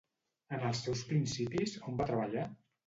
[0.57, 2.53] En els seus principis, on va treballar?